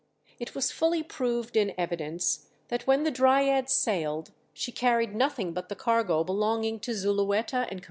[0.39, 5.69] It was fully proved in evidence that when the 'Dryad' sailed she carried nothing but
[5.69, 7.79] the cargo belonging to Zulueta and Co.